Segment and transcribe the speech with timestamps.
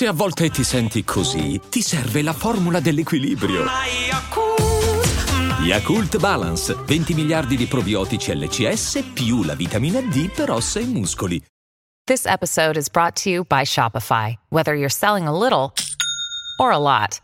[0.00, 3.66] Se a volte ti senti così, ti serve la formula dell'equilibrio.
[5.60, 11.44] Yakult Balance, 20 miliardi di probiotici LCS più la vitamina D per ossa e muscoli.
[12.06, 14.38] This episode is brought to you by Shopify.
[14.48, 15.74] Whether you're selling a little
[16.58, 17.20] or a lot,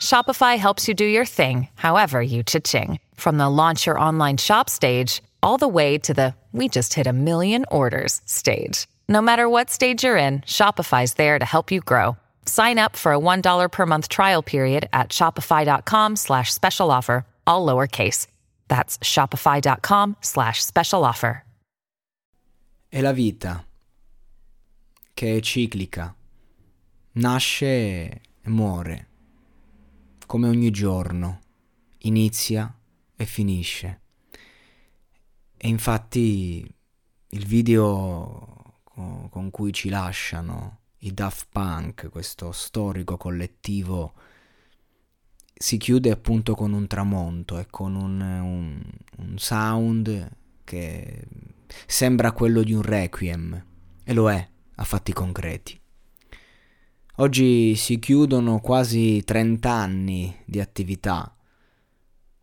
[0.00, 2.98] Shopify helps you do your thing, however you cha-ching.
[3.14, 7.06] From the launch your online shop stage, all the way to the we just hit
[7.06, 8.86] a million orders stage.
[9.10, 12.18] No matter what stage you're in, Shopify's there to help you grow.
[12.44, 17.64] Sign up for a $1 per month trial period at shopify.com slash special offer, all
[17.64, 18.26] lowercase.
[18.68, 21.42] That's shopify.com slash special offer.
[22.90, 23.64] È la vita,
[25.14, 26.14] che è ciclica.
[27.12, 29.08] Nasce e muore,
[30.26, 31.40] come ogni giorno.
[32.02, 32.74] Inizia
[33.16, 34.00] e finisce.
[35.56, 36.66] E infatti
[37.30, 38.57] il video
[39.30, 44.14] con cui ci lasciano i Daft Punk, questo storico collettivo,
[45.54, 48.82] si chiude appunto con un tramonto e con un, un,
[49.18, 50.30] un sound
[50.64, 51.24] che
[51.86, 53.64] sembra quello di un requiem,
[54.04, 55.78] e lo è a fatti concreti.
[57.16, 61.34] Oggi si chiudono quasi 30 anni di attività,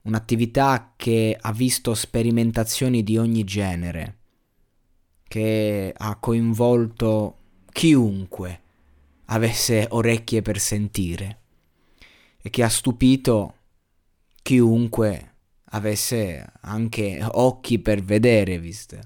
[0.04, 4.18] un'attività che ha visto sperimentazioni di ogni genere,
[5.28, 7.38] che ha coinvolto
[7.72, 8.62] chiunque
[9.26, 11.40] avesse orecchie per sentire
[12.42, 13.56] e che ha stupito
[14.42, 15.34] chiunque
[15.72, 19.00] avesse anche occhi per vedere, vista,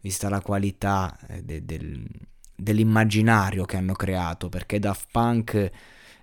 [0.00, 2.06] vista la qualità eh, de, del,
[2.54, 5.70] dell'immaginario che hanno creato, perché Daft Punk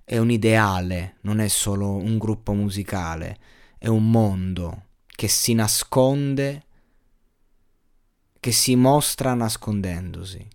[0.06, 3.38] è un ideale, non è solo un gruppo musicale,
[3.78, 6.64] è un mondo che si nasconde,
[8.44, 10.46] che si mostra nascondendosi.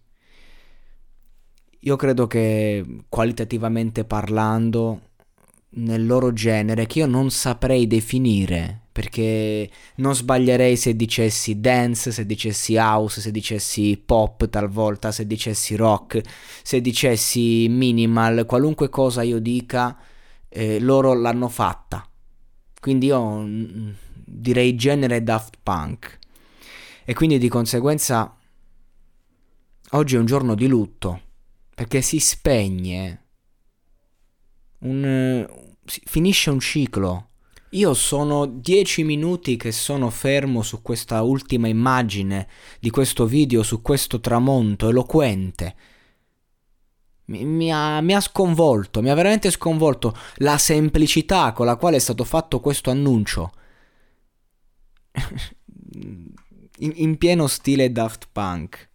[1.81, 5.01] Io credo che qualitativamente parlando,
[5.71, 12.27] nel loro genere, che io non saprei definire, perché non sbaglierei se dicessi dance, se
[12.27, 16.21] dicessi house, se dicessi pop talvolta, se dicessi rock,
[16.63, 19.97] se dicessi minimal, qualunque cosa io dica,
[20.51, 22.07] eh, loro l'hanno fatta.
[22.79, 23.91] Quindi io mm,
[24.27, 26.18] direi genere Daft Punk.
[27.09, 28.37] E quindi di conseguenza
[29.93, 31.23] oggi è un giorno di lutto
[31.75, 33.25] perché si spegne
[34.81, 35.49] un,
[35.87, 37.31] finisce un ciclo.
[37.71, 42.47] Io sono dieci minuti che sono fermo su questa ultima immagine
[42.79, 45.77] di questo video, su questo tramonto eloquente.
[47.25, 51.97] Mi, mi, ha, mi, ha, sconvolto, mi ha veramente sconvolto la semplicità con la quale
[51.97, 53.51] è stato fatto questo annuncio.
[56.79, 58.89] in, in pieno stile Daft Punk.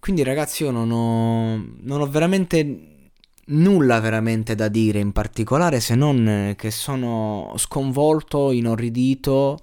[0.00, 2.86] Quindi ragazzi io non ho, non ho veramente
[3.46, 9.58] nulla veramente da dire in particolare se non che sono sconvolto, inorridito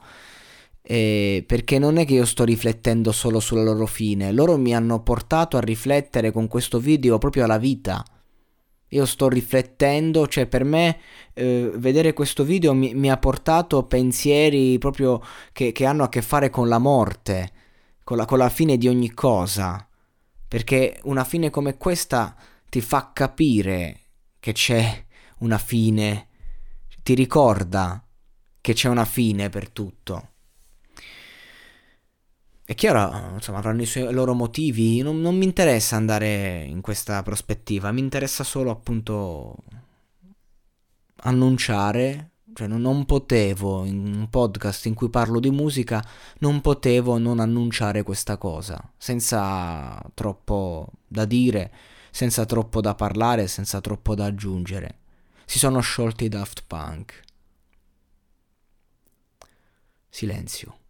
[0.81, 5.03] eh, perché non è che io sto riflettendo solo sulla loro fine, loro mi hanno
[5.03, 8.03] portato a riflettere con questo video proprio alla vita.
[8.89, 10.99] Io sto riflettendo, cioè per me
[11.33, 15.21] eh, vedere questo video mi, mi, ha portato pensieri proprio
[15.51, 17.51] che, che, hanno a che fare con la morte,
[18.03, 19.85] con la, con la fine di ogni cosa.
[20.47, 22.35] Perché una fine come questa
[22.69, 23.99] ti fa capire
[24.39, 25.05] che c'è
[25.39, 26.27] una fine,
[27.03, 28.01] ti ricorda
[28.61, 30.29] che c'è una fine per tutto.
[32.69, 36.81] È chiaro, insomma, avranno i, suoi, i loro motivi, non, non mi interessa andare in
[36.81, 39.55] questa prospettiva, mi interessa solo appunto
[41.21, 46.03] annunciare cioè non, potevo, in un podcast in cui parlo di musica,
[46.39, 51.71] non potevo non annunciare questa cosa, senza troppo da dire,
[52.09, 54.97] senza troppo da parlare, senza troppo da aggiungere.
[55.45, 57.21] Si sono sciolti i Daft Punk.
[60.09, 60.86] Silenzio.